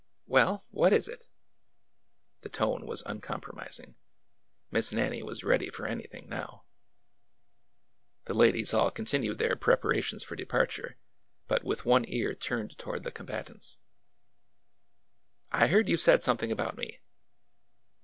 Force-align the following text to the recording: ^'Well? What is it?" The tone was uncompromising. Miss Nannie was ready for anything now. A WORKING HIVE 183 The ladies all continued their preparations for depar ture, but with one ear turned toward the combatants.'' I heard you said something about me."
^'Well? 0.27 0.63
What 0.71 0.93
is 0.93 1.07
it?" 1.07 1.27
The 2.41 2.49
tone 2.49 2.87
was 2.87 3.03
uncompromising. 3.05 3.93
Miss 4.71 4.91
Nannie 4.91 5.21
was 5.21 5.43
ready 5.43 5.69
for 5.69 5.85
anything 5.85 6.27
now. 6.27 6.63
A 8.25 8.33
WORKING 8.33 8.33
HIVE 8.33 8.35
183 8.35 8.35
The 8.35 8.39
ladies 8.39 8.73
all 8.73 8.89
continued 8.89 9.37
their 9.37 9.55
preparations 9.55 10.23
for 10.23 10.35
depar 10.35 10.67
ture, 10.73 10.97
but 11.47 11.63
with 11.63 11.85
one 11.85 12.05
ear 12.09 12.33
turned 12.33 12.79
toward 12.79 13.03
the 13.03 13.11
combatants.'' 13.11 13.77
I 15.51 15.67
heard 15.67 15.87
you 15.87 15.97
said 15.97 16.23
something 16.23 16.51
about 16.51 16.77
me." 16.77 16.99